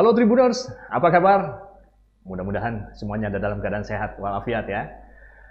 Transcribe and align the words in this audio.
Halo 0.00 0.16
Tribuners, 0.16 0.64
apa 0.88 1.12
kabar? 1.12 1.60
Mudah-mudahan 2.24 2.88
semuanya 2.96 3.28
ada 3.28 3.36
dalam 3.36 3.60
keadaan 3.60 3.84
sehat 3.84 4.16
walafiat 4.16 4.64
ya. 4.64 4.88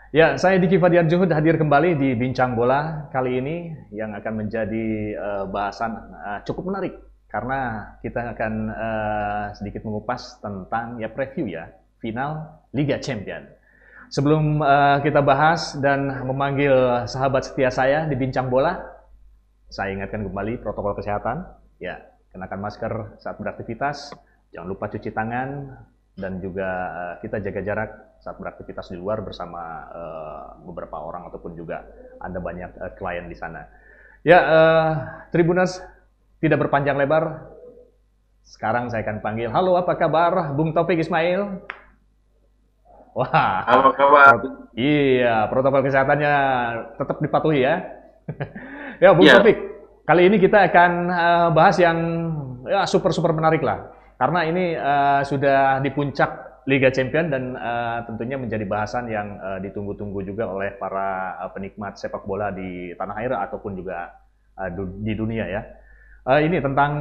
Ya, 0.09 0.41
saya 0.41 0.57
Diki 0.57 0.81
Fadiar 0.81 1.05
Juhud 1.05 1.29
hadir 1.29 1.53
kembali 1.53 1.93
di 1.93 2.17
Bincang 2.17 2.57
Bola 2.57 3.05
kali 3.13 3.37
ini 3.37 3.77
yang 3.93 4.09
akan 4.17 4.33
menjadi 4.41 5.13
uh, 5.21 5.45
bahasan 5.53 5.93
uh, 5.93 6.41
cukup 6.49 6.65
menarik 6.65 6.97
karena 7.29 7.93
kita 8.01 8.33
akan 8.33 8.53
uh, 8.73 9.45
sedikit 9.53 9.85
mengupas 9.85 10.41
tentang 10.41 10.97
ya 10.97 11.13
preview 11.13 11.45
ya 11.45 11.69
final 12.01 12.49
Liga 12.73 12.97
Champion. 12.97 13.45
Sebelum 14.09 14.65
uh, 14.65 14.97
kita 15.05 15.21
bahas 15.21 15.77
dan 15.77 16.25
memanggil 16.25 17.05
sahabat 17.05 17.53
setia 17.53 17.69
saya 17.69 18.09
di 18.09 18.17
Bincang 18.17 18.49
Bola, 18.49 18.81
saya 19.69 19.93
ingatkan 19.93 20.25
kembali 20.25 20.57
protokol 20.57 20.97
kesehatan. 20.97 21.45
Ya, 21.77 22.01
kenakan 22.33 22.59
masker 22.65 22.93
saat 23.21 23.37
beraktivitas, 23.37 24.09
jangan 24.53 24.67
lupa 24.69 24.85
cuci 24.89 25.09
tangan, 25.13 25.49
dan 26.19 26.43
juga 26.43 26.67
uh, 26.91 27.15
kita 27.23 27.39
jaga 27.39 27.61
jarak 27.63 27.91
saat 28.19 28.35
beraktivitas 28.35 28.91
di 28.91 28.99
luar 28.99 29.23
bersama 29.23 29.61
uh, 29.89 30.43
beberapa 30.67 30.99
orang 30.99 31.31
ataupun 31.31 31.55
juga 31.55 31.87
ada 32.19 32.37
banyak 32.37 32.71
uh, 32.75 32.91
klien 32.99 33.25
di 33.31 33.37
sana. 33.39 33.63
Ya, 34.27 34.39
uh, 34.43 34.91
Tribuners 35.31 35.79
tidak 36.43 36.67
berpanjang 36.67 36.99
lebar. 36.99 37.55
Sekarang 38.43 38.91
saya 38.91 39.05
akan 39.05 39.23
panggil, 39.23 39.47
halo 39.53 39.77
apa 39.77 39.95
kabar 39.95 40.51
Bung 40.57 40.75
Taufik 40.75 40.99
Ismail? 40.99 41.63
Wah, 43.13 43.63
halo 43.65 43.93
kabar? 43.95 44.35
Iya, 44.73 45.47
protokol 45.47 45.85
kesehatannya 45.85 46.33
tetap 46.97 47.17
dipatuhi 47.21 47.61
ya. 47.63 47.75
ya, 49.03 49.13
Bung 49.13 49.29
ya. 49.29 49.37
Taufik, 49.37 49.57
Kali 50.09 50.25
ini 50.25 50.41
kita 50.41 50.65
akan 50.73 50.91
uh, 51.05 51.47
bahas 51.53 51.77
yang 51.77 51.97
ya 52.65 52.81
super 52.89 53.13
super 53.13 53.29
menarik 53.29 53.61
lah, 53.61 53.93
karena 54.19 54.39
ini 54.43 54.65
uh, 54.75 55.23
sudah 55.23 55.79
di 55.79 55.95
puncak 55.95 56.61
Liga 56.67 56.91
Champion 56.91 57.31
dan 57.31 57.55
uh, 57.55 58.03
tentunya 58.03 58.35
menjadi 58.35 58.67
bahasan 58.67 59.07
yang 59.07 59.39
uh, 59.39 59.57
ditunggu-tunggu 59.63 60.21
juga 60.27 60.51
oleh 60.51 60.75
para 60.75 61.39
uh, 61.39 61.49
penikmat 61.55 61.95
sepak 61.95 62.27
bola 62.27 62.51
di 62.51 62.91
tanah 62.99 63.15
air 63.15 63.31
ataupun 63.31 63.79
juga 63.79 64.11
uh, 64.59 64.69
di 65.01 65.15
dunia 65.15 65.47
ya. 65.47 65.61
Uh, 66.27 66.43
ini 66.43 66.59
tentang 66.59 66.91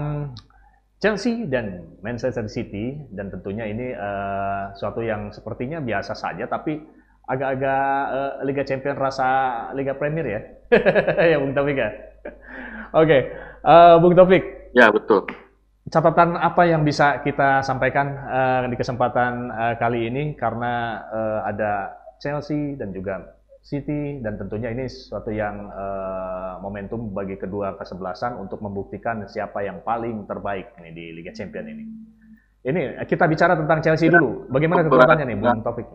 Chelsea 1.02 1.44
dan 1.50 1.98
Manchester 2.06 2.46
City 2.46 2.94
dan 3.10 3.34
tentunya 3.34 3.66
ini 3.66 3.92
uh, 3.98 4.70
suatu 4.78 5.02
yang 5.02 5.34
sepertinya 5.34 5.82
biasa 5.82 6.14
saja 6.14 6.46
tapi 6.46 6.78
agak-agak 7.28 8.02
uh, 8.14 8.32
Liga 8.46 8.62
Champion 8.62 8.96
rasa 8.96 9.26
Liga 9.74 9.98
Premier 9.98 10.26
ya, 10.26 10.40
ya 11.34 11.36
Bung 11.42 11.52
Taufik 11.52 11.76
ya. 11.76 11.90
Oke, 12.94 13.04
okay. 13.04 13.20
uh, 13.66 14.00
Bung 14.00 14.14
Taufik. 14.16 14.70
Ya 14.72 14.88
betul. 14.88 15.28
Catatan 15.88 16.36
apa 16.36 16.68
yang 16.68 16.84
bisa 16.84 17.24
kita 17.24 17.64
sampaikan 17.64 18.06
uh, 18.28 18.62
di 18.68 18.76
kesempatan 18.76 19.48
uh, 19.48 19.74
kali 19.80 20.12
ini 20.12 20.36
karena 20.36 21.00
uh, 21.08 21.40
ada 21.48 21.96
Chelsea 22.20 22.76
dan 22.76 22.92
juga 22.92 23.38
City 23.64 24.20
dan 24.20 24.36
tentunya 24.36 24.72
ini 24.72 24.88
suatu 24.88 25.32
yang 25.32 25.68
uh, 25.72 26.60
momentum 26.60 27.12
bagi 27.12 27.36
kedua 27.40 27.76
kesebelasan 27.76 28.36
untuk 28.36 28.60
membuktikan 28.60 29.28
siapa 29.28 29.64
yang 29.64 29.80
paling 29.80 30.28
terbaik 30.28 30.76
ini 30.80 30.90
di 30.92 31.04
Liga 31.12 31.32
Champions 31.32 31.68
ini. 31.68 31.84
Ini 32.68 33.00
kita 33.08 33.24
bicara 33.24 33.56
tentang 33.56 33.80
Chelsea 33.80 34.12
dulu. 34.12 34.50
Bagaimana 34.52 34.84
kekuatannya 34.84 35.24
nih, 35.24 35.36
Bung 35.40 35.62
Taufik? 35.64 35.88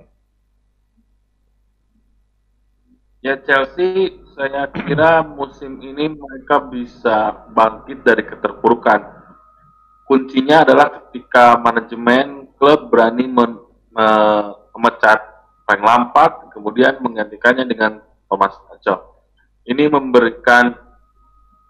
Ya 3.23 3.39
Chelsea 3.39 4.19
saya 4.35 4.67
kira 4.67 5.23
musim 5.23 5.79
ini 5.79 6.11
mereka 6.11 6.59
bisa 6.67 7.47
bangkit 7.55 8.03
dari 8.03 8.27
keterpurukan. 8.27 9.22
Kuncinya 10.03 10.67
adalah 10.67 10.87
ketika 10.99 11.55
manajemen 11.57 12.51
klub 12.59 12.91
berani 12.91 13.27
memecat 13.27 15.19
Frank 15.63 15.83
Lampard, 15.83 16.33
kemudian 16.51 16.99
menggantikannya 16.99 17.63
dengan 17.63 18.03
Thomas 18.27 18.55
Tuchel. 18.67 18.99
Ini 19.63 19.87
memberikan 19.87 20.75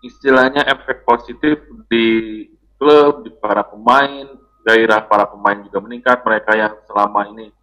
istilahnya 0.02 0.66
efek 0.66 1.06
positif 1.06 1.62
di 1.86 2.50
klub, 2.82 3.22
di 3.22 3.30
para 3.38 3.62
pemain, 3.64 4.28
gairah 4.66 5.06
para 5.06 5.30
pemain 5.30 5.62
juga 5.62 5.80
meningkat. 5.80 6.26
Mereka 6.26 6.52
yang 6.58 6.74
selama 6.90 7.30
ini 7.30 7.54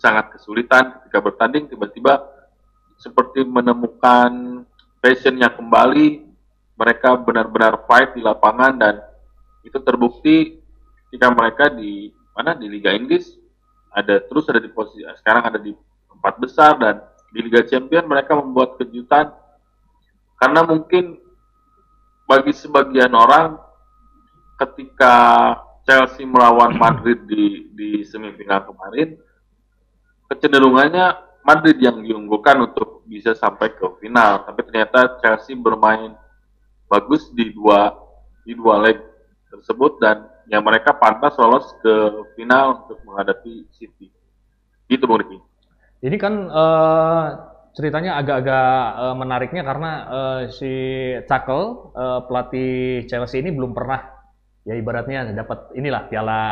sangat 0.00 0.32
kesulitan 0.32 1.00
ketika 1.00 1.20
bertanding 1.20 1.68
tiba-tiba 1.68 2.24
seperti 2.96 3.44
menemukan 3.44 4.64
passionnya 5.00 5.52
kembali 5.52 6.24
mereka 6.76 7.16
benar-benar 7.16 7.84
fight 7.88 8.16
di 8.16 8.24
lapangan 8.24 8.72
dan 8.76 8.94
itu 9.66 9.78
terbukti 9.82 10.62
ketika 11.10 11.28
mereka 11.34 11.64
di 11.74 12.14
mana 12.38 12.54
di 12.54 12.70
Liga 12.70 12.94
Inggris 12.94 13.34
ada 13.90 14.22
terus 14.22 14.46
ada 14.46 14.62
di 14.62 14.70
posisi 14.70 15.02
sekarang 15.18 15.50
ada 15.50 15.58
di 15.58 15.74
empat 16.12 16.34
besar 16.38 16.78
dan 16.78 17.02
di 17.36 17.44
Liga 17.44 17.60
Champion 17.68 18.08
mereka 18.08 18.32
membuat 18.32 18.80
kejutan. 18.80 19.28
Karena 20.40 20.64
mungkin 20.64 21.20
bagi 22.28 22.52
sebagian 22.52 23.12
orang 23.12 23.60
ketika 24.56 25.14
Chelsea 25.84 26.24
melawan 26.24 26.76
Madrid 26.76 27.24
di 27.28 27.70
di 27.72 28.02
semifinal 28.02 28.66
kemarin 28.66 29.16
kecenderungannya 30.26 31.06
Madrid 31.46 31.78
yang 31.78 32.02
diunggulkan 32.02 32.58
untuk 32.58 33.06
bisa 33.06 33.38
sampai 33.38 33.70
ke 33.70 33.86
final, 34.02 34.42
tapi 34.42 34.66
ternyata 34.66 35.22
Chelsea 35.22 35.54
bermain 35.54 36.18
bagus 36.90 37.30
di 37.30 37.54
dua 37.54 37.94
di 38.42 38.50
dua 38.58 38.82
leg 38.82 38.98
tersebut 39.60 39.98
dan 40.02 40.28
yang 40.46 40.62
mereka 40.62 40.94
pantas 40.94 41.34
lolos 41.40 41.74
ke 41.82 41.94
final 42.38 42.86
untuk 42.86 43.02
menghadapi 43.02 43.66
City. 43.74 44.08
Gitu 44.86 45.02
Bung 45.04 45.18
Riki. 45.18 45.38
Ini 46.06 46.16
kan 46.20 46.34
uh, 46.46 47.24
ceritanya 47.74 48.20
agak-agak 48.22 48.70
uh, 48.94 49.14
menariknya 49.18 49.62
karena 49.66 49.90
uh, 50.06 50.40
si 50.46 50.72
Cakel 51.26 51.92
uh, 51.96 52.20
pelatih 52.28 53.04
Chelsea 53.10 53.42
ini 53.42 53.50
belum 53.50 53.74
pernah 53.74 54.06
ya 54.62 54.78
ibaratnya 54.78 55.34
dapat 55.34 55.74
inilah 55.74 56.06
piala 56.06 56.42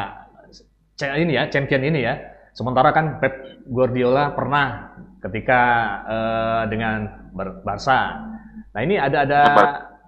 ini 1.18 1.34
ya 1.34 1.50
champion 1.50 1.82
ini 1.82 2.00
ya 2.02 2.14
Sementara 2.54 2.94
kan 2.94 3.18
Pep 3.18 3.66
Guardiola 3.66 4.30
pernah 4.30 4.94
ketika 5.18 5.62
uh, 6.06 6.62
dengan 6.70 7.26
Barca. 7.34 8.30
Nah 8.70 8.80
ini 8.86 8.94
ada 8.94 9.26
ada 9.26 9.42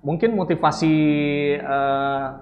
mungkin 0.07 0.39
motivasi 0.39 0.95
uh, 1.59 2.39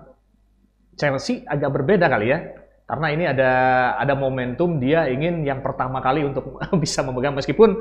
Chelsea 0.95 1.43
agak 1.47 1.71
berbeda 1.71 2.07
kali 2.07 2.31
ya. 2.31 2.39
Karena 2.85 3.07
ini 3.17 3.25
ada 3.25 3.53
ada 3.97 4.13
momentum 4.13 4.77
dia 4.77 5.09
ingin 5.09 5.41
yang 5.43 5.65
pertama 5.65 6.05
kali 6.05 6.21
untuk 6.25 6.61
bisa 6.83 7.01
memegang 7.01 7.33
meskipun 7.33 7.81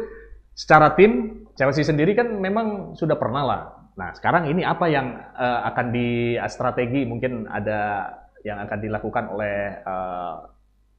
secara 0.56 0.94
tim 0.96 1.44
Chelsea 1.58 1.84
sendiri 1.84 2.16
kan 2.16 2.30
memang 2.30 2.96
sudah 2.96 3.20
pernah 3.20 3.44
lah. 3.44 3.62
Nah 3.94 4.16
sekarang 4.16 4.50
ini 4.50 4.64
apa 4.64 4.88
yang 4.90 5.14
uh, 5.36 5.68
akan 5.70 5.86
di 5.92 6.40
strategi 6.50 7.04
mungkin 7.04 7.46
ada 7.52 8.10
yang 8.44 8.60
akan 8.64 8.80
dilakukan 8.80 9.26
oleh 9.32 9.82
uh, 9.84 10.36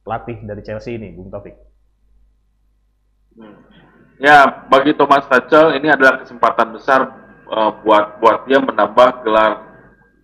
pelatih 0.05 0.37
dari 0.45 0.61
Chelsea 0.61 0.97
ini, 0.97 1.13
Bung 1.13 1.33
Taufik? 1.33 1.57
Ya, 4.15 4.47
bagi 4.71 4.95
Thomas 4.95 5.27
Tuchel 5.27 5.75
ini 5.75 5.91
adalah 5.91 6.23
kesempatan 6.23 6.71
besar 6.71 7.01
uh, 7.51 7.71
buat 7.83 8.21
buat 8.23 8.47
dia 8.47 8.63
menambah 8.63 9.25
gelar 9.27 9.64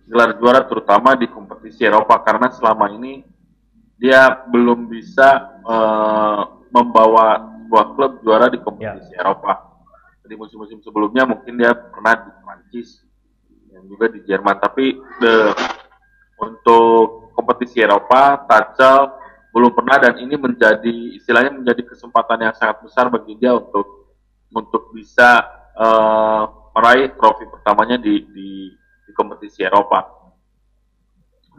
gelar 0.06 0.36
juara 0.38 0.60
terutama 0.66 1.14
di 1.14 1.30
kompetisi 1.30 1.86
Eropa 1.86 2.18
karena 2.20 2.50
selama 2.50 2.90
ini 2.92 3.22
dia 3.96 4.42
belum 4.50 4.90
bisa 4.90 5.60
uh, 5.62 6.62
membawa 6.74 7.52
sebuah 7.72 7.96
klub 7.96 8.12
juara 8.20 8.52
di 8.52 8.60
kompetisi 8.60 9.16
ya. 9.16 9.24
Eropa. 9.24 9.80
Di 10.28 10.36
musim-musim 10.36 10.84
sebelumnya 10.84 11.24
mungkin 11.24 11.56
dia 11.56 11.72
pernah 11.72 12.20
di 12.20 12.30
Prancis 12.44 13.00
dan 13.72 13.88
juga 13.88 14.12
di 14.12 14.20
Jerman, 14.28 14.60
tapi 14.60 15.00
the, 15.24 15.56
untuk 16.36 17.32
kompetisi 17.32 17.80
Eropa, 17.80 18.44
Tuchel 18.44 19.08
belum 19.56 19.72
pernah 19.72 19.96
dan 20.04 20.20
ini 20.20 20.36
menjadi 20.36 21.16
istilahnya 21.16 21.56
menjadi 21.56 21.80
kesempatan 21.88 22.44
yang 22.44 22.52
sangat 22.52 22.84
besar 22.84 23.08
bagi 23.08 23.40
dia 23.40 23.56
untuk 23.56 24.12
untuk 24.52 24.92
bisa 24.92 25.40
uh, 25.72 26.44
meraih 26.76 27.08
trofi 27.16 27.48
pertamanya 27.48 27.96
di, 27.96 28.20
di, 28.28 28.68
di 29.12 29.14
kompetisi 29.14 29.60
Eropa. 29.60 30.08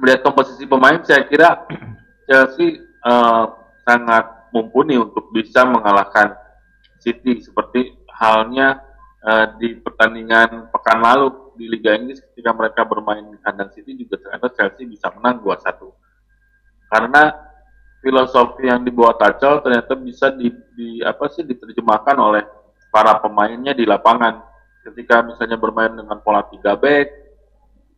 Melihat 0.01 0.25
komposisi 0.25 0.65
pemain, 0.65 0.97
saya 1.05 1.21
kira 1.29 1.69
Chelsea 2.25 2.81
uh, 3.05 3.45
sangat 3.85 4.49
mumpuni 4.49 4.97
untuk 4.97 5.29
bisa 5.29 5.61
mengalahkan 5.69 6.33
City 6.97 7.45
seperti 7.45 7.93
halnya 8.09 8.81
uh, 9.21 9.53
di 9.61 9.77
pertandingan 9.77 10.73
pekan 10.73 10.97
lalu 10.97 11.53
di 11.53 11.69
Liga 11.69 11.93
Inggris 11.93 12.17
ketika 12.33 12.49
mereka 12.57 12.81
bermain 12.89 13.29
di 13.29 13.37
kandang 13.37 13.69
City 13.69 13.93
juga 13.93 14.17
ternyata 14.17 14.49
Chelsea 14.57 14.89
bisa 14.89 15.13
menang 15.13 15.45
2-1. 15.45 15.93
Karena 16.89 17.23
filosofi 18.01 18.65
yang 18.65 18.81
dibuat 18.81 19.21
Tacel 19.21 19.61
ternyata 19.61 19.93
bisa 19.93 20.33
di, 20.33 20.49
di 20.73 21.05
apa 21.05 21.29
sih 21.29 21.45
diterjemahkan 21.45 22.17
oleh 22.17 22.43
para 22.89 23.17
pemainnya 23.21 23.77
di 23.77 23.85
lapangan. 23.85 24.41
Ketika 24.83 25.23
misalnya 25.23 25.55
bermain 25.55 25.95
dengan 25.95 26.19
pola 26.19 26.43
3 26.43 26.59
back, 26.75 27.22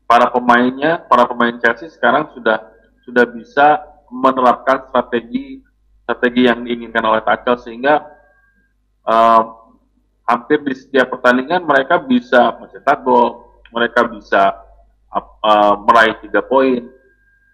para 0.06 0.30
pemainnya, 0.30 1.02
para 1.06 1.26
pemain 1.26 1.58
Chelsea 1.62 1.90
sekarang 1.90 2.30
sudah 2.34 2.62
sudah 3.06 3.26
bisa 3.30 3.82
menerapkan 4.10 4.86
strategi 4.90 5.62
strategi 6.06 6.46
yang 6.46 6.62
diinginkan 6.66 7.02
oleh 7.02 7.22
Tuchel 7.26 7.58
sehingga 7.66 8.06
uh, 9.10 9.42
hampir 10.26 10.62
di 10.62 10.74
setiap 10.78 11.18
pertandingan 11.18 11.66
mereka 11.66 12.02
bisa 12.02 12.58
mencetak 12.62 13.02
gol, 13.02 13.58
mereka 13.74 14.06
bisa 14.06 14.54
uh, 15.14 15.74
meraih 15.86 16.18
tiga 16.22 16.46
poin. 16.46 16.86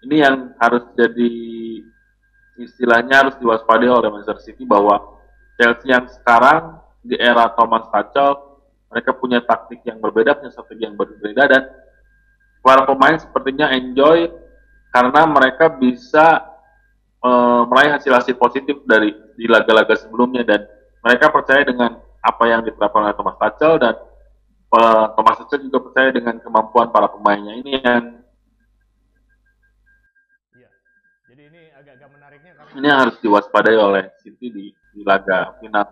Ini 0.01 0.15
yang 0.27 0.35
harus 0.59 0.83
jadi 0.97 1.31
istilahnya 2.59 3.27
harus 3.27 3.35
diwaspadai 3.39 3.87
oleh 3.87 4.09
Manchester 4.11 4.39
City 4.43 4.67
bahwa 4.67 4.99
Chelsea 5.55 5.93
yang 5.93 6.09
sekarang 6.11 6.83
di 6.99 7.15
era 7.15 7.47
Thomas 7.55 7.87
Tuchel 7.87 8.35
mereka 8.91 9.15
punya 9.15 9.39
taktik 9.39 9.79
yang 9.87 10.03
berbeda, 10.03 10.35
punya 10.35 10.51
strategi 10.51 10.83
yang 10.83 10.99
berbeda 10.99 11.43
dan 11.47 11.63
para 12.61 12.85
pemain 12.85 13.17
sepertinya 13.17 13.73
enjoy 13.73 14.29
karena 14.93 15.21
mereka 15.25 15.67
bisa 15.71 16.45
uh, 17.25 17.65
meraih 17.65 17.97
hasil-hasil 17.97 18.37
positif 18.37 18.81
dari 18.85 19.13
di 19.35 19.49
laga-laga 19.49 19.97
sebelumnya 19.97 20.45
dan 20.45 20.65
mereka 21.01 21.33
percaya 21.33 21.65
dengan 21.65 21.97
apa 22.21 22.43
yang 22.45 22.61
diterapkan 22.61 23.09
oleh 23.09 23.17
Thomas 23.17 23.37
Tuchel 23.41 23.81
dan 23.81 23.95
uh, 24.77 25.05
Thomas 25.17 25.37
Tuchel 25.41 25.65
juga 25.65 25.79
percaya 25.89 26.09
dengan 26.13 26.37
kemampuan 26.37 26.93
para 26.93 27.09
pemainnya 27.09 27.57
ini 27.57 27.81
yang 27.81 28.03
ya. 30.53 30.69
Jadi 31.33 31.41
ini 31.49 31.61
agak-agak 31.73 32.09
menariknya 32.13 32.51
karena 32.61 32.71
ini 32.77 32.87
harus 32.93 33.15
diwaspadai 33.25 33.77
oleh 33.77 34.03
City 34.21 34.47
di, 34.53 34.65
di 34.93 35.01
laga 35.01 35.57
final. 35.57 35.87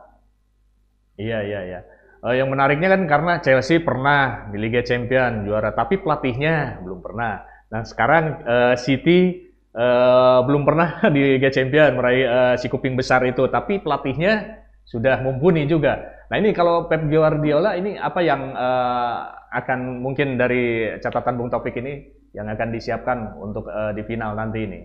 Iya 1.17 1.39
iya 1.43 1.61
iya. 1.65 1.81
Uh, 2.19 2.35
yang 2.35 2.51
menariknya 2.51 2.91
kan 2.91 3.07
karena 3.07 3.33
Chelsea 3.39 3.79
pernah 3.79 4.51
di 4.51 4.59
Liga 4.59 4.83
Champion 4.83 5.47
juara, 5.47 5.71
tapi 5.71 6.03
pelatihnya 6.03 6.83
belum 6.83 6.99
pernah. 6.99 7.47
Nah 7.71 7.81
sekarang 7.87 8.43
uh, 8.43 8.75
City 8.75 9.47
uh, 9.71 10.43
belum 10.43 10.67
pernah 10.67 10.99
di 11.15 11.39
Liga 11.39 11.47
Champion 11.47 11.95
meraih 11.95 12.25
uh, 12.27 12.55
si 12.59 12.67
kuping 12.67 12.99
besar 12.99 13.23
itu, 13.23 13.47
tapi 13.47 13.79
pelatihnya 13.79 14.65
sudah 14.83 15.23
mumpuni 15.23 15.63
juga. 15.63 16.19
Nah 16.27 16.35
ini 16.35 16.51
kalau 16.51 16.91
Pep 16.91 17.07
Guardiola 17.07 17.79
ini 17.79 17.95
apa 17.95 18.19
yang 18.19 18.51
uh, 18.51 19.17
akan 19.55 20.03
mungkin 20.03 20.35
dari 20.35 20.91
catatan 20.99 21.39
Bung 21.39 21.47
Taufik 21.47 21.79
ini 21.79 22.03
yang 22.35 22.51
akan 22.51 22.69
disiapkan 22.69 23.39
untuk 23.39 23.71
uh, 23.71 23.95
di 23.95 24.03
final 24.03 24.35
nanti 24.35 24.67
ini? 24.67 24.79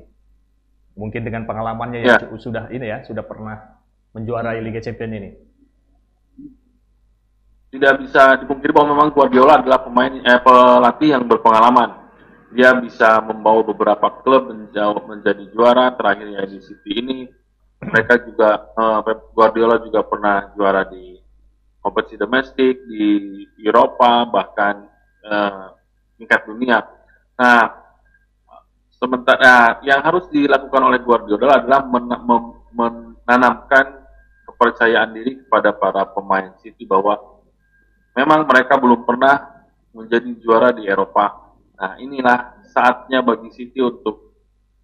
Mungkin 0.94 1.26
dengan 1.26 1.50
pengalamannya 1.50 2.00
ya. 2.06 2.14
yang 2.22 2.38
sudah 2.38 2.70
ini 2.70 2.86
ya 2.86 3.02
sudah 3.02 3.26
pernah 3.26 3.58
menjuarai 4.14 4.62
Liga 4.62 4.78
Champion 4.78 5.19
ini. 5.19 5.31
Tidak 7.75 7.94
bisa 8.06 8.38
dipungkiri 8.38 8.71
bahwa 8.71 8.94
memang 8.94 9.11
Guardiola 9.11 9.59
adalah 9.59 9.82
pemain 9.82 10.15
eh, 10.15 10.38
pelatih 10.38 11.11
yang 11.19 11.26
berpengalaman. 11.26 12.06
Dia 12.55 12.71
bisa 12.79 13.19
membawa 13.19 13.67
beberapa 13.67 14.15
klub 14.23 14.47
menjauh 14.47 15.03
menjadi 15.11 15.43
juara. 15.50 15.91
Terakhirnya 15.99 16.47
di 16.47 16.62
City 16.62 17.03
ini 17.03 17.19
mereka 17.82 18.23
juga 18.23 18.62
Pep 19.03 19.35
Guardiola 19.35 19.82
juga 19.82 20.06
pernah 20.06 20.55
juara 20.55 20.87
di 20.87 21.19
kompetisi 21.82 22.15
domestik 22.15 22.87
di 22.87 23.43
Eropa 23.59 24.23
bahkan 24.31 24.87
uh, 25.27 25.75
tingkat 26.15 26.47
dunia. 26.47 26.79
Nah 27.35 27.75
sementara 28.94 29.43
nah, 29.43 29.69
yang 29.82 29.99
harus 29.99 30.31
dilakukan 30.31 30.94
oleh 30.94 31.03
Guardiola 31.03 31.59
adalah 31.59 31.82
men 31.91 32.06
menanamkan 32.70 34.06
kepercayaan 34.47 35.11
diri 35.11 35.43
kepada 35.43 35.75
para 35.75 36.06
pemain 36.06 36.55
City 36.62 36.87
bahwa 36.87 37.33
memang 38.14 38.46
mereka 38.46 38.78
belum 38.78 39.02
pernah 39.02 39.66
menjadi 39.94 40.31
juara 40.43 40.70
di 40.75 40.87
Eropa 40.87 41.44
Nah, 41.75 41.99
inilah 41.99 42.64
saatnya 42.70 43.20
bagi 43.22 43.50
City 43.50 43.82
untuk 43.82 44.34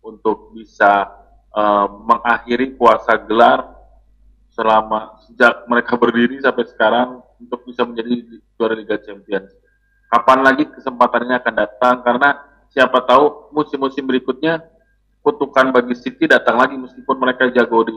untuk 0.03 0.50
bisa 0.56 1.06
uh, 1.55 1.87
mengakhiri 2.03 2.75
puasa 2.75 3.15
gelar 3.21 3.79
selama 4.50 5.23
sejak 5.29 5.65
mereka 5.71 5.94
berdiri 5.94 6.43
sampai 6.43 6.67
sekarang 6.67 7.23
untuk 7.38 7.62
bisa 7.62 7.87
menjadi 7.87 8.43
juara 8.59 8.75
Liga 8.75 8.99
Champions. 8.99 9.55
Kapan 10.11 10.43
lagi 10.43 10.67
kesempatannya 10.67 11.38
akan 11.38 11.55
datang 11.55 11.94
karena 12.03 12.29
siapa 12.75 13.06
tahu 13.06 13.55
musim-musim 13.55 14.03
berikutnya 14.03 14.59
kutukan 15.23 15.71
bagi 15.71 15.94
City 15.94 16.26
datang 16.26 16.59
lagi 16.59 16.75
meskipun 16.75 17.17
mereka 17.23 17.47
jago 17.55 17.87
di 17.87 17.94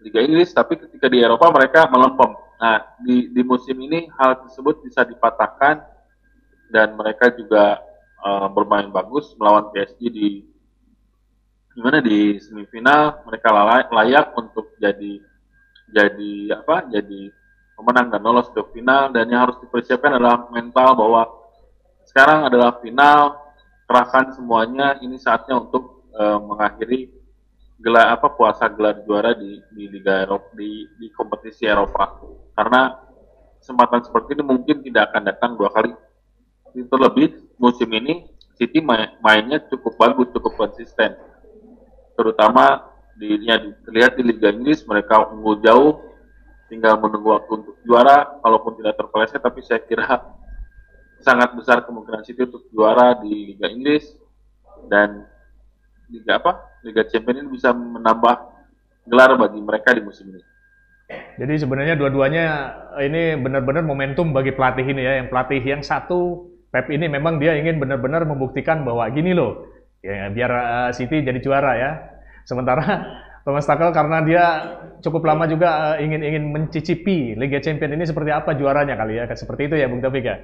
Liga 0.00 0.24
Inggris 0.24 0.56
tapi 0.56 0.80
ketika 0.80 1.12
di 1.12 1.20
Eropa 1.20 1.52
mereka 1.52 1.84
melempem. 1.92 2.32
Nah, 2.60 2.76
di 3.00 3.32
di 3.32 3.40
musim 3.40 3.72
ini 3.80 4.04
hal 4.20 4.44
tersebut 4.44 4.84
bisa 4.84 5.00
dipatahkan 5.00 5.80
dan 6.68 6.92
mereka 6.92 7.32
juga 7.32 7.80
uh, 8.20 8.52
bermain 8.52 8.92
bagus 8.92 9.32
melawan 9.40 9.72
PSG 9.72 10.00
di 10.12 10.44
gimana 11.72 12.04
di 12.04 12.36
semifinal. 12.36 13.24
Mereka 13.24 13.48
layak 13.88 14.36
untuk 14.36 14.76
jadi 14.76 15.24
jadi 15.88 16.32
apa 16.52 16.84
jadi 16.92 17.32
pemenang 17.80 18.12
dan 18.12 18.20
lolos 18.20 18.52
ke 18.52 18.60
final. 18.76 19.08
Dan 19.08 19.32
yang 19.32 19.48
harus 19.48 19.56
dipersiapkan 19.64 20.20
adalah 20.20 20.44
mental 20.52 20.92
bahwa 21.00 21.32
sekarang 22.04 22.44
adalah 22.44 22.76
final 22.84 23.40
kerahkan 23.88 24.36
semuanya. 24.36 25.00
Ini 25.00 25.16
saatnya 25.16 25.56
untuk 25.56 26.04
uh, 26.12 26.36
mengakhiri 26.44 27.08
gelar 27.80 28.12
apa 28.12 28.28
puasa 28.36 28.68
gelar 28.68 29.00
juara 29.08 29.32
di, 29.32 29.56
di 29.72 29.88
Liga 29.88 30.20
Eropa 30.20 30.52
di, 30.52 30.84
di 31.00 31.08
kompetisi 31.10 31.64
Eropa. 31.64 32.20
Karena 32.52 32.92
kesempatan 33.60 34.04
seperti 34.04 34.36
ini 34.36 34.44
mungkin 34.44 34.84
tidak 34.84 35.10
akan 35.10 35.22
datang 35.24 35.50
dua 35.56 35.72
kali. 35.72 35.92
Itu 36.76 36.94
lebih 37.00 37.56
musim 37.56 37.88
ini 37.90 38.28
City 38.60 38.84
main, 38.84 39.16
mainnya 39.24 39.56
cukup 39.72 39.96
bagus, 39.96 40.28
cukup 40.36 40.52
konsisten. 40.60 41.16
Terutama 42.12 42.92
di, 43.16 43.48
ya, 43.48 43.56
terlihat 43.88 44.20
di 44.20 44.22
Liga 44.28 44.52
Inggris 44.52 44.84
mereka 44.84 45.32
unggul 45.32 45.64
jauh, 45.64 46.04
tinggal 46.68 47.00
menunggu 47.00 47.40
waktu 47.40 47.52
untuk 47.56 47.80
juara, 47.88 48.36
kalaupun 48.44 48.76
tidak 48.76 49.00
terpeleset, 49.00 49.40
tapi 49.40 49.64
saya 49.64 49.80
kira 49.80 50.36
sangat 51.24 51.56
besar 51.56 51.80
kemungkinan 51.88 52.20
City 52.20 52.44
untuk 52.44 52.68
juara 52.68 53.16
di 53.16 53.56
Liga 53.56 53.72
Inggris. 53.72 54.12
Dan 54.92 55.24
Liga 56.10 56.42
apa? 56.42 56.52
Liga 56.82 57.02
Champions 57.06 57.46
ini 57.46 57.48
bisa 57.54 57.70
menambah 57.70 58.34
gelar 59.06 59.30
bagi 59.38 59.60
mereka 59.62 59.94
di 59.94 60.02
musim 60.02 60.34
ini. 60.34 60.42
Jadi 61.10 61.54
sebenarnya 61.58 61.98
dua-duanya 61.98 62.44
ini 63.02 63.34
benar-benar 63.38 63.82
momentum 63.82 64.30
bagi 64.30 64.54
pelatih 64.54 64.86
ini 64.86 65.02
ya, 65.02 65.12
yang 65.22 65.26
pelatih 65.26 65.58
yang 65.62 65.82
satu 65.82 66.50
Pep 66.70 66.86
ini 66.86 67.10
memang 67.10 67.42
dia 67.42 67.58
ingin 67.58 67.82
benar-benar 67.82 68.22
membuktikan 68.22 68.86
bahwa 68.86 69.02
gini 69.10 69.34
loh, 69.34 69.66
ya 70.06 70.30
biar 70.30 70.50
uh, 70.54 70.90
City 70.94 71.26
jadi 71.26 71.42
juara 71.42 71.74
ya. 71.74 71.90
Sementara 72.46 72.82
Thomas 73.44 73.66
Tuchel 73.66 73.90
karena 73.90 74.22
dia 74.22 74.44
cukup 75.02 75.26
lama 75.26 75.50
juga 75.50 75.68
uh, 75.68 75.96
ingin 75.98 76.22
ingin 76.22 76.46
mencicipi 76.54 77.34
Liga 77.34 77.58
Champions 77.58 77.98
ini 77.98 78.06
seperti 78.06 78.30
apa 78.30 78.54
juaranya 78.54 78.94
kali 78.94 79.18
ya, 79.18 79.26
seperti 79.34 79.66
itu 79.66 79.82
ya 79.82 79.90
Bung 79.90 79.98
Taufik 79.98 80.22
ya. 80.22 80.38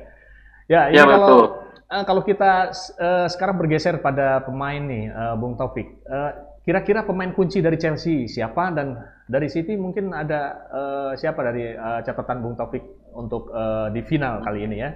Ya, 0.66 0.90
ini 0.90 0.98
ya, 0.98 1.06
kalau 1.06 1.62
uh, 1.86 2.04
kalau 2.04 2.22
kita 2.26 2.74
uh, 2.98 3.26
sekarang 3.30 3.56
bergeser 3.62 4.02
pada 4.02 4.42
pemain 4.42 4.82
nih, 4.82 5.14
uh, 5.14 5.34
Bung 5.38 5.54
Taufik, 5.54 6.02
uh, 6.10 6.58
kira-kira 6.66 7.06
pemain 7.06 7.30
kunci 7.30 7.62
dari 7.62 7.78
Chelsea 7.78 8.26
siapa 8.26 8.74
dan 8.74 8.98
dari 9.30 9.46
City 9.46 9.78
mungkin 9.78 10.10
ada 10.10 10.66
uh, 10.66 11.10
siapa 11.14 11.38
dari 11.46 11.70
uh, 11.70 12.02
catatan 12.02 12.42
Bung 12.42 12.58
Taufik 12.58 12.82
untuk 13.14 13.54
uh, 13.54 13.94
di 13.94 14.02
final 14.02 14.42
kali 14.42 14.66
ini 14.66 14.76
ya? 14.82 14.90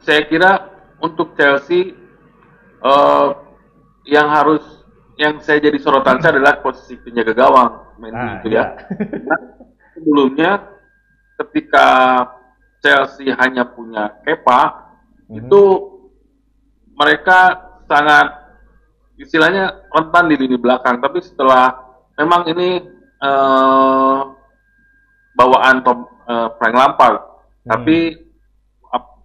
Saya 0.00 0.24
kira 0.24 0.72
untuk 1.04 1.36
Chelsea 1.36 1.92
uh, 2.80 3.36
yang 4.08 4.32
harus 4.32 4.64
yang 5.20 5.36
saya 5.44 5.60
jadi 5.60 5.76
sorotan 5.76 6.16
saya 6.24 6.40
adalah 6.40 6.64
posisi 6.64 6.96
penjaga 6.96 7.36
gawang 7.36 7.72
Mendy 8.00 8.16
ah, 8.16 8.32
itu 8.40 8.48
ya. 8.48 8.56
Iya. 8.56 8.64
sebelumnya 9.92 10.50
ketika 11.36 11.88
Chelsea 12.80 13.28
hanya 13.32 13.68
punya 13.68 14.20
Kepa 14.24 14.60
mm-hmm. 15.28 15.36
itu 15.46 15.62
mereka 16.96 17.56
sangat 17.88 18.40
istilahnya 19.20 19.88
rentan 19.92 20.32
di 20.32 20.36
lini 20.36 20.56
belakang 20.56 21.00
tapi 21.00 21.20
setelah 21.20 21.76
memang 22.16 22.48
ini 22.48 22.84
uh, 23.20 24.32
bawaan 25.36 25.84
Tom 25.84 26.08
uh, 26.24 26.48
Frank 26.56 26.74
Lampard 26.76 27.16
hmm. 27.20 27.68
tapi 27.68 27.98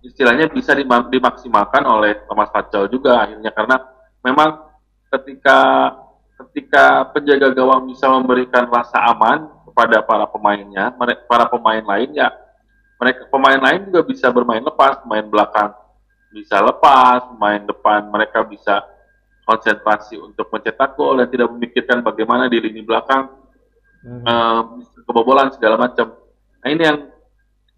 istilahnya 0.06 0.52
bisa 0.54 0.78
dimaksimalkan 1.10 1.82
oleh 1.82 2.28
Thomas 2.30 2.54
Tuchel 2.54 2.94
juga 2.94 3.26
akhirnya 3.26 3.50
karena 3.50 3.82
memang 4.22 4.70
ketika 5.10 5.92
ketika 6.46 7.10
penjaga 7.16 7.56
gawang 7.56 7.90
bisa 7.90 8.06
memberikan 8.12 8.68
rasa 8.70 9.02
aman 9.08 9.48
kepada 9.66 10.04
para 10.04 10.28
pemainnya, 10.30 10.94
para 11.26 11.48
pemain 11.48 11.82
lain 11.84 12.12
ya 12.14 12.30
mereka 12.96 13.28
pemain 13.28 13.60
lain 13.60 13.92
juga 13.92 14.02
bisa 14.08 14.28
bermain 14.32 14.64
lepas, 14.64 15.04
pemain 15.04 15.26
belakang 15.26 15.72
bisa 16.36 16.60
lepas, 16.60 17.32
pemain 17.32 17.64
depan 17.64 18.12
mereka 18.12 18.44
bisa 18.44 18.84
konsentrasi 19.48 20.20
untuk 20.20 20.52
mencetak 20.52 21.00
gol 21.00 21.24
dan 21.24 21.32
tidak 21.32 21.48
memikirkan 21.56 22.04
bagaimana 22.04 22.52
di 22.52 22.60
lini 22.60 22.84
belakang 22.84 23.32
hmm. 24.04 24.24
uh, 24.28 24.62
kebobolan 25.08 25.54
segala 25.56 25.80
macam. 25.80 26.12
Nah 26.60 26.68
ini 26.68 26.84
yang 26.84 27.00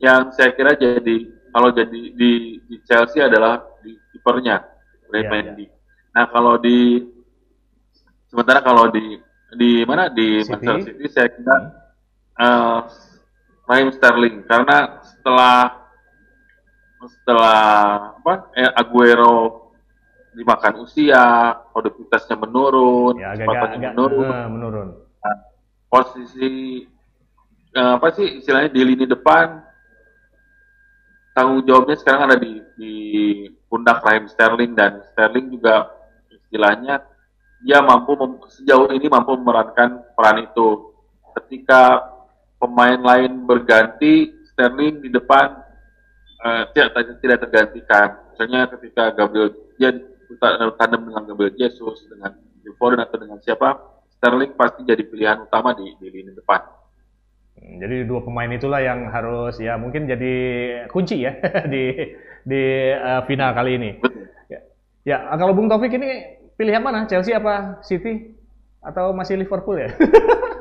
yang 0.01 0.21
saya 0.33 0.57
kira 0.57 0.73
jadi 0.73 1.29
kalau 1.53 1.69
jadi 1.69 2.01
di, 2.17 2.57
di 2.65 2.75
Chelsea 2.81 3.21
adalah 3.21 3.61
di 3.85 3.93
kipernya 4.15 4.63
Ray 5.13 5.21
yeah, 5.21 5.29
Mendy. 5.29 5.65
Yeah. 5.69 5.73
Nah 6.17 6.25
kalau 6.33 6.57
di 6.57 7.03
sementara 8.25 8.65
kalau 8.65 8.89
di 8.89 9.21
di 9.53 9.85
mana 9.85 10.09
di 10.09 10.41
City. 10.41 10.49
Manchester 10.49 10.97
City 10.97 11.05
saya 11.13 11.29
kira 11.29 11.57
hmm. 11.61 11.69
uh, 12.41 12.79
Raheem 13.67 13.91
Sterling 13.91 14.47
karena 14.47 15.03
setelah 15.03 15.75
setelah 17.03 17.61
apa 18.17 18.33
eh, 18.55 18.71
Aguero 18.73 19.67
dimakan 20.37 20.85
usia, 20.85 21.57
produktivitasnya 21.73 22.37
menurun, 22.37 23.17
ya, 23.17 23.33
agak, 23.33 23.73
agak, 23.73 23.91
menurun, 23.97 24.29
uh, 24.29 24.45
menurun. 24.45 24.87
Nah, 25.17 25.37
posisi 25.89 26.85
uh, 27.73 27.97
apa 27.97 28.13
sih 28.13 28.37
istilahnya 28.37 28.69
di 28.69 28.81
lini 28.85 29.09
depan 29.09 29.65
tanggung 31.33 31.65
jawabnya 31.65 31.97
sekarang 31.97 32.29
ada 32.29 32.37
di 32.37 32.61
di 32.77 32.93
pundak 33.65 34.05
Raheem 34.05 34.29
Sterling 34.29 34.77
dan 34.77 35.01
Sterling 35.13 35.49
juga 35.53 35.89
istilahnya 36.29 37.01
dia 37.65 37.81
mampu 37.81 38.13
sejauh 38.53 38.93
ini 38.93 39.09
mampu 39.09 39.33
memerankan 39.33 40.05
peran 40.13 40.45
itu. 40.45 40.93
Ketika 41.33 42.13
pemain 42.57 42.99
lain 42.99 43.45
berganti, 43.45 44.33
Sterling 44.53 45.05
di 45.05 45.09
depan 45.13 45.53
uh, 46.41 46.63
tidak 46.73 47.17
tidak 47.21 47.37
tergantikan. 47.45 48.07
Misalnya 48.33 48.69
ketika 48.73 49.13
Gabriel 49.13 49.53
dia 49.77 49.93
tandem 50.77 51.01
dengan 51.07 51.23
Gabriel 51.29 51.53
Jesus, 51.55 52.05
dengan 52.09 52.33
Foden 52.77 52.99
atau 52.99 53.17
dengan 53.21 53.39
siapa, 53.39 53.77
Sterling 54.17 54.57
pasti 54.57 54.83
jadi 54.83 55.01
pilihan 55.05 55.45
utama 55.45 55.77
di, 55.77 55.93
di 56.01 56.07
lini 56.09 56.33
depan. 56.33 56.61
Hmm, 57.57 57.81
jadi 57.81 58.05
dua 58.05 58.21
pemain 58.21 58.49
itulah 58.49 58.81
yang 58.81 59.09
harus 59.09 59.57
ya 59.57 59.77
mungkin 59.81 60.05
jadi 60.05 60.33
kunci 60.93 61.25
ya 61.25 61.37
di 61.73 62.13
di 62.45 62.63
uh, 62.97 63.21
final 63.29 63.53
kali 63.53 63.77
ini. 63.77 63.89
Betul. 64.01 64.25
Ya. 64.49 64.59
ya, 65.05 65.17
kalau 65.37 65.53
Bung 65.53 65.69
Taufik 65.69 65.93
ini 65.93 66.37
pilihan 66.57 66.81
mana? 66.81 67.05
Chelsea 67.05 67.33
apa 67.33 67.81
City 67.85 68.33
atau 68.81 69.13
masih 69.13 69.37
Liverpool 69.37 69.77
ya? 69.77 69.89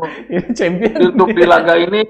Ini 0.32 0.48
champion. 0.56 0.98
Untuk 1.12 1.28
di 1.34 1.44
laga 1.44 1.74
ini, 1.76 2.00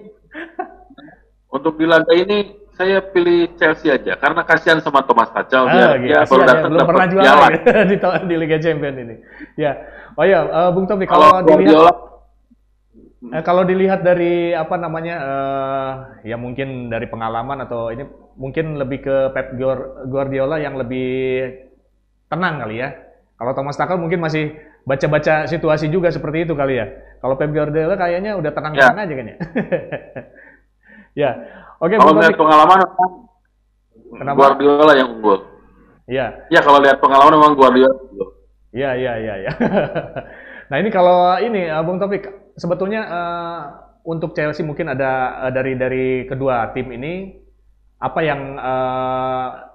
untuk 1.53 1.75
di 1.77 1.87
laga 1.87 2.13
ini 2.17 2.63
saya 2.73 3.05
pilih 3.05 3.53
Chelsea 3.61 3.93
aja 3.93 4.17
karena 4.17 4.43
kasihan 4.49 4.81
sama 4.81 5.05
Thomas 5.05 5.29
Tuchel 5.31 5.69
ah, 5.69 5.95
dia, 6.01 6.01
dia 6.01 6.19
baru 6.25 6.43
datang 6.49 6.65
ya. 6.65 6.73
belum 6.73 6.89
pernah 6.89 7.07
juara 7.07 7.47
di, 7.91 7.97
di 8.01 8.35
Liga 8.41 8.59
Champions 8.59 8.99
ini. 8.99 9.17
Ya, 9.61 9.73
oh 10.17 10.25
ya, 10.25 10.49
uh, 10.49 10.71
Bung 10.73 10.89
Tommy 10.89 11.05
kalau, 11.05 11.45
kalau 11.45 11.61
dilihat 11.61 11.97
uh, 13.29 13.43
kalau 13.45 13.63
dilihat 13.69 14.01
dari 14.01 14.57
apa 14.57 14.75
namanya 14.81 15.17
uh, 15.21 15.91
ya 16.25 16.41
mungkin 16.41 16.89
dari 16.89 17.07
pengalaman 17.07 17.61
atau 17.69 17.93
ini 17.93 18.09
mungkin 18.41 18.81
lebih 18.81 19.05
ke 19.05 19.17
Pep 19.37 19.53
Guardiola 20.09 20.57
yang 20.57 20.81
lebih 20.81 21.45
tenang 22.33 22.65
kali 22.65 22.81
ya. 22.81 22.97
Kalau 23.37 23.53
Thomas 23.53 23.77
Tuchel 23.77 24.01
mungkin 24.01 24.25
masih 24.25 24.57
baca-baca 24.83 25.47
situasi 25.47 25.87
juga 25.89 26.11
seperti 26.11 26.47
itu 26.47 26.55
kali 26.59 26.79
ya. 26.79 26.87
Kalau 27.23 27.39
Pep 27.39 27.55
Guardiola 27.55 27.95
kayaknya 27.95 28.35
udah 28.35 28.51
tenang-tenang 28.51 28.99
ya. 28.99 29.05
aja 29.07 29.15
kan 29.15 29.27
ya. 29.27 29.37
ya. 31.23 31.31
Oke, 31.83 31.95
kalau 31.99 32.19
lihat 32.19 32.39
pengalaman 32.39 32.79
Kenapa? 34.13 34.37
Guardiola 34.37 34.93
yang 34.99 35.09
unggul. 35.19 35.39
Iya. 36.11 36.27
Iya, 36.51 36.61
kalau 36.61 36.79
lihat 36.83 36.99
pengalaman 36.99 37.33
memang 37.39 37.55
Guardiola 37.55 37.95
unggul. 37.95 38.29
Iya, 38.75 38.91
iya, 38.99 39.13
iya, 39.21 39.35
iya. 39.47 39.53
nah, 40.69 40.77
ini 40.81 40.89
kalau 40.91 41.37
ini 41.39 41.69
uh, 41.69 41.83
Bung 41.85 42.01
Taufik 42.01 42.27
sebetulnya 42.59 43.01
uh, 43.07 43.61
untuk 44.03 44.35
Chelsea 44.35 44.67
mungkin 44.67 44.91
ada 44.91 45.45
uh, 45.47 45.53
dari 45.55 45.79
dari 45.79 46.07
kedua 46.27 46.75
tim 46.75 46.91
ini 46.91 47.39
apa 48.03 48.21
yang 48.25 48.41
uh, 48.59 49.72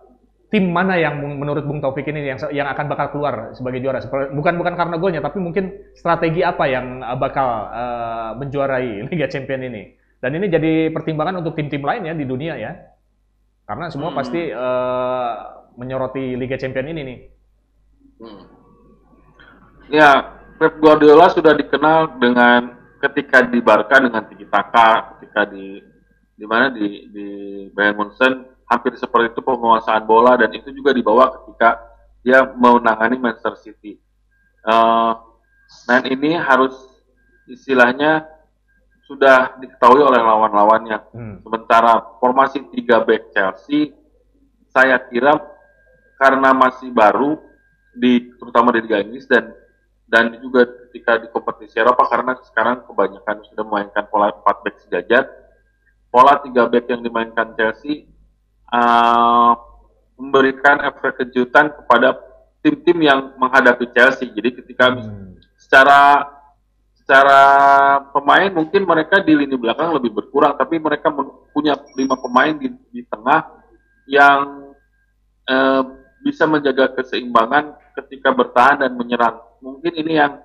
tim 0.48 0.72
mana 0.72 0.96
yang 0.96 1.20
menurut 1.20 1.68
Bung 1.68 1.84
Taufik 1.84 2.08
ini 2.08 2.24
yang 2.24 2.40
yang 2.56 2.68
akan 2.72 2.88
bakal 2.88 3.12
keluar 3.12 3.52
sebagai 3.52 3.84
juara? 3.84 4.00
Bukan 4.32 4.56
bukan 4.56 4.74
karena 4.80 4.96
golnya, 4.96 5.20
tapi 5.20 5.44
mungkin 5.44 5.92
strategi 5.92 6.40
apa 6.40 6.64
yang 6.72 7.04
eh, 7.04 7.18
bakal 7.20 7.48
uh, 7.68 8.32
menjuarai 8.40 9.04
Liga 9.12 9.28
Champions 9.28 9.68
ini? 9.68 9.84
Dan 10.18 10.34
ini 10.40 10.48
jadi 10.50 10.90
pertimbangan 10.90 11.44
untuk 11.44 11.54
tim-tim 11.54 11.84
lain 11.84 12.10
ya 12.10 12.14
di 12.16 12.26
dunia 12.26 12.56
ya, 12.58 12.74
karena 13.68 13.92
semua 13.92 14.10
hmm. 14.10 14.18
pasti 14.18 14.42
uh, 14.50 15.34
menyoroti 15.76 16.34
Liga 16.40 16.56
Champions 16.56 16.90
ini 16.96 17.02
nih. 17.04 17.20
Hmm. 18.18 18.44
Ya, 19.94 20.42
Pep 20.58 20.80
Guardiola 20.82 21.30
sudah 21.30 21.54
dikenal 21.54 22.18
dengan 22.18 22.76
ketika 23.04 23.46
di 23.46 23.60
Barca 23.62 24.02
dengan 24.02 24.26
tiki 24.26 24.48
taka, 24.50 25.20
ketika 25.20 25.46
di 25.54 25.84
di 26.34 26.46
mana 26.50 26.74
di 26.74 27.12
di 27.14 27.28
Bayern 27.78 27.98
Munchen 28.00 28.57
hampir 28.68 28.94
seperti 29.00 29.32
itu 29.32 29.42
penguasaan 29.42 30.04
bola 30.04 30.36
dan 30.36 30.52
itu 30.52 30.70
juga 30.76 30.92
dibawa 30.92 31.32
ketika 31.40 31.80
dia 32.22 32.44
menangani 32.44 33.16
Manchester 33.16 33.56
City. 33.64 33.96
Uh, 34.68 35.16
dan 35.88 36.04
ini 36.12 36.36
harus 36.36 36.76
istilahnya 37.48 38.28
sudah 39.08 39.56
diketahui 39.64 40.04
oleh 40.04 40.20
lawan-lawannya. 40.20 41.00
Hmm. 41.16 41.36
Sementara 41.40 42.20
formasi 42.20 42.60
3 42.60 43.08
back 43.08 43.32
Chelsea, 43.32 43.96
saya 44.68 45.00
kira 45.08 45.40
karena 46.20 46.52
masih 46.52 46.92
baru 46.92 47.40
di 47.96 48.36
terutama 48.36 48.76
di 48.76 48.84
Liga 48.84 49.00
Inggris 49.00 49.26
dan 49.32 49.56
dan 50.08 50.36
juga 50.44 50.68
ketika 50.68 51.24
di 51.24 51.28
kompetisi 51.32 51.80
Eropa 51.80 52.04
karena 52.08 52.36
sekarang 52.44 52.84
kebanyakan 52.84 53.44
sudah 53.48 53.64
memainkan 53.64 54.04
pola 54.12 54.36
4 54.36 54.64
back 54.64 54.76
sejajar. 54.84 55.24
Pola 56.12 56.40
3 56.44 56.52
back 56.68 56.86
yang 56.92 57.00
dimainkan 57.04 57.56
Chelsea 57.56 58.08
uh, 58.72 59.54
memberikan 60.18 60.82
efek 60.88 61.24
kejutan 61.24 61.72
kepada 61.72 62.18
tim-tim 62.66 62.98
yang 63.06 63.38
menghadapi 63.38 63.88
Chelsea. 63.94 64.28
Jadi 64.34 64.60
ketika 64.64 64.92
hmm. 64.92 65.38
secara 65.56 66.34
secara 66.98 67.42
pemain 68.12 68.52
mungkin 68.52 68.84
mereka 68.84 69.24
di 69.24 69.32
lini 69.32 69.56
belakang 69.56 69.96
lebih 69.96 70.12
berkurang, 70.12 70.60
tapi 70.60 70.76
mereka 70.76 71.08
punya 71.56 71.80
lima 71.96 72.20
pemain 72.20 72.52
di, 72.52 72.68
di 72.92 73.02
tengah 73.08 73.48
yang 74.12 74.76
uh, 75.48 75.82
bisa 76.20 76.44
menjaga 76.44 76.92
keseimbangan 77.00 77.80
ketika 77.96 78.36
bertahan 78.36 78.84
dan 78.84 78.92
menyerang. 79.00 79.40
Mungkin 79.64 79.94
ini 79.96 80.20
yang 80.20 80.44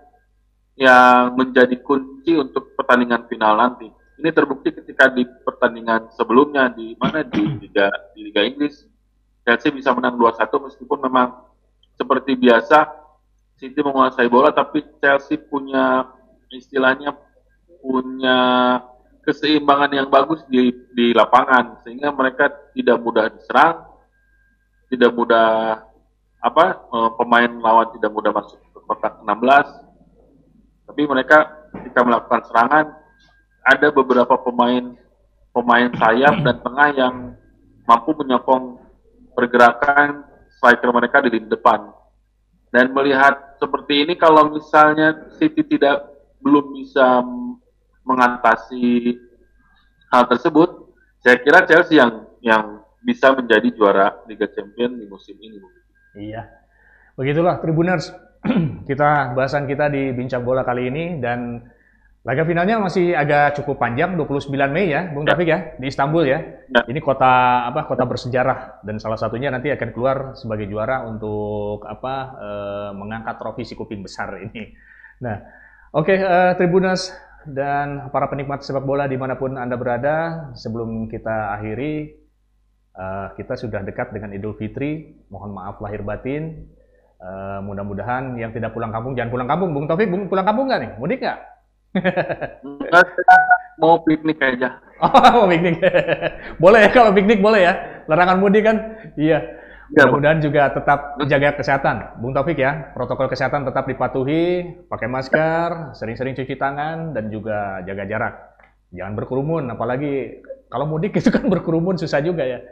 yang 0.79 1.37
menjadi 1.37 1.77
kunci 1.83 2.39
untuk 2.39 2.73
pertandingan 2.79 3.27
final 3.29 3.59
nanti. 3.59 3.91
Ini 4.23 4.31
terbukti 4.31 4.71
ketika 4.71 5.11
di 5.11 5.27
pertandingan 5.27 6.15
sebelumnya 6.15 6.71
di 6.71 6.95
mana? 6.95 7.27
Di 7.27 7.43
Liga 7.59 7.91
di 8.15 8.31
Liga 8.31 8.47
Inggris. 8.47 8.87
Chelsea 9.43 9.75
bisa 9.75 9.91
menang 9.91 10.15
2-1 10.15 10.47
meskipun 10.71 11.03
memang 11.03 11.51
seperti 11.99 12.39
biasa 12.39 12.87
City 13.59 13.83
menguasai 13.83 14.31
bola 14.31 14.55
tapi 14.55 14.87
Chelsea 15.03 15.43
punya 15.43 16.07
istilahnya 16.55 17.19
punya 17.83 18.39
keseimbangan 19.27 19.91
yang 19.91 20.07
bagus 20.07 20.47
di 20.47 20.71
di 20.95 21.11
lapangan. 21.11 21.83
Sehingga 21.83 22.15
mereka 22.15 22.47
tidak 22.79 23.03
mudah 23.03 23.27
diserang, 23.27 23.91
tidak 24.87 25.11
mudah 25.19 25.83
apa 26.39 26.65
eh, 26.79 27.11
pemain 27.19 27.51
lawan 27.59 27.91
tidak 27.99 28.15
mudah 28.15 28.31
masuk 28.31 28.63
ke 28.71 28.79
kotak 28.87 29.19
16. 29.19 30.87
Tapi 30.87 31.03
mereka 31.11 31.67
ketika 31.75 32.07
melakukan 32.07 32.47
serangan 32.47 33.02
ada 33.63 33.89
beberapa 33.95 34.35
pemain 34.43 34.99
pemain 35.53 35.89
sayap 35.95 36.43
dan 36.43 36.57
tengah 36.65 36.89
yang 36.97 37.15
mampu 37.87 38.17
menyokong 38.17 38.81
pergerakan 39.37 40.25
striker 40.57 40.91
mereka 40.93 41.21
di 41.25 41.29
lini 41.33 41.49
depan. 41.49 41.93
Dan 42.73 42.97
melihat 42.97 43.61
seperti 43.61 44.09
ini 44.09 44.15
kalau 44.17 44.49
misalnya 44.49 45.29
City 45.37 45.61
tidak 45.77 46.09
belum 46.41 46.73
bisa 46.73 47.21
mengatasi 48.03 49.19
hal 50.09 50.25
tersebut, 50.27 50.89
saya 51.21 51.37
kira 51.45 51.69
Chelsea 51.69 52.01
yang 52.01 52.25
yang 52.41 52.81
bisa 53.05 53.35
menjadi 53.37 53.69
juara 53.77 54.25
Liga 54.25 54.49
Champions 54.49 54.97
di 54.99 55.07
musim 55.07 55.37
ini. 55.43 55.59
Iya. 56.17 56.49
Begitulah 57.19 57.61
Tribuners. 57.61 58.09
kita 58.91 59.39
bahasan 59.39 59.71
kita 59.71 59.87
di 59.87 60.11
Bincang 60.11 60.43
Bola 60.43 60.67
kali 60.67 60.91
ini 60.91 61.23
dan 61.23 61.63
Laga 62.23 62.47
finalnya 62.47 62.79
masih 62.79 63.19
agak 63.19 63.59
cukup 63.59 63.83
panjang, 63.83 64.15
29 64.15 64.55
Mei 64.71 64.95
ya, 64.95 65.11
Bung 65.11 65.27
ya. 65.27 65.35
Taufik 65.35 65.49
ya, 65.51 65.75
di 65.75 65.91
Istanbul 65.91 66.23
ya. 66.23 66.39
ya. 66.71 66.87
Ini 66.87 67.03
kota 67.03 67.67
apa? 67.67 67.83
Kota 67.83 68.07
bersejarah 68.07 68.79
dan 68.87 69.03
salah 69.03 69.19
satunya 69.19 69.51
nanti 69.51 69.75
akan 69.75 69.91
keluar 69.91 70.39
sebagai 70.39 70.71
juara 70.71 71.03
untuk 71.03 71.83
apa? 71.83 72.15
E, 72.39 72.51
mengangkat 72.95 73.43
trofi 73.43 73.67
si 73.67 73.75
kuping 73.75 74.07
besar 74.07 74.39
ini. 74.39 74.71
Nah, 75.19 75.35
oke 75.91 76.15
okay, 76.15 76.19
e, 76.23 76.37
Tribunas 76.63 77.11
dan 77.43 78.07
para 78.15 78.31
penikmat 78.31 78.63
sepak 78.63 78.87
bola 78.87 79.11
di 79.11 79.19
mana 79.19 79.35
pun 79.35 79.59
anda 79.59 79.75
berada, 79.75 80.47
sebelum 80.55 81.11
kita 81.11 81.59
akhiri, 81.59 82.23
e, 82.95 83.05
kita 83.35 83.59
sudah 83.59 83.83
dekat 83.83 84.15
dengan 84.15 84.31
Idul 84.31 84.55
Fitri. 84.55 85.11
Mohon 85.27 85.59
maaf 85.59 85.83
lahir 85.83 86.07
batin. 86.07 86.71
E, 87.19 87.31
mudah-mudahan 87.67 88.39
yang 88.39 88.55
tidak 88.55 88.71
pulang 88.71 88.95
kampung 88.95 89.19
jangan 89.19 89.35
pulang 89.35 89.51
kampung, 89.51 89.75
Bung 89.75 89.91
Taufik. 89.91 90.07
Bung 90.07 90.31
pulang 90.31 90.47
kampung 90.47 90.71
nggak 90.71 90.81
nih? 90.87 90.93
Mudik 91.03 91.19
nggak? 91.19 91.52
Mau 93.81 94.01
piknik 94.05 94.39
aja. 94.41 94.71
Oh, 95.03 95.11
mau 95.11 95.51
piknik. 95.51 95.83
boleh 96.63 96.87
ya 96.87 96.91
kalau 96.95 97.11
piknik 97.11 97.43
boleh 97.43 97.67
ya. 97.67 97.75
Larangan 98.07 98.39
mudik 98.39 98.63
kan? 98.63 99.03
Iya. 99.19 99.43
Ya, 99.93 100.07
Mudah-mudahan 100.09 100.39
juga 100.39 100.71
tetap 100.71 101.19
jaga 101.27 101.59
kesehatan, 101.59 102.23
Bung 102.23 102.31
Taufik 102.31 102.55
ya. 102.57 102.95
Protokol 102.95 103.27
kesehatan 103.27 103.67
tetap 103.67 103.91
dipatuhi, 103.91 104.63
pakai 104.87 105.11
masker, 105.11 105.93
sering-sering 105.99 106.39
cuci 106.39 106.55
tangan, 106.55 107.13
dan 107.13 107.35
juga 107.35 107.83
jaga 107.83 108.07
jarak. 108.07 108.35
Jangan 108.95 109.19
berkerumun, 109.19 109.69
apalagi 109.75 110.41
kalau 110.71 110.87
mudik 110.87 111.13
itu 111.21 111.29
kan 111.35 111.51
berkerumun 111.51 111.99
susah 111.99 112.23
juga 112.23 112.47
ya. 112.47 112.63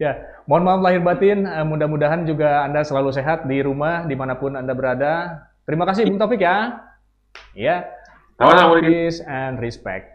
Ya, 0.00 0.18
mohon 0.50 0.66
maaf 0.66 0.82
lahir 0.82 1.04
batin. 1.04 1.46
Eh, 1.46 1.62
mudah-mudahan 1.68 2.26
juga 2.26 2.66
Anda 2.66 2.82
selalu 2.82 3.12
sehat 3.14 3.46
di 3.46 3.60
rumah, 3.60 4.08
di 4.08 4.16
mana 4.18 4.34
pun 4.40 4.58
Anda 4.58 4.74
berada. 4.74 5.46
Terima 5.68 5.84
kasih 5.86 6.08
Bung 6.08 6.18
Taufik 6.18 6.42
ya. 6.42 6.80
Ya. 7.54 7.86
Peace 8.38 9.20
and 9.20 9.60
respect. 9.60 10.13